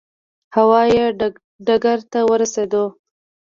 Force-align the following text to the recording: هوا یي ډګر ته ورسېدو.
هوا 0.55 0.81
یي 0.95 1.05
ډګر 1.65 1.99
ته 2.11 2.19
ورسېدو. 2.29 2.85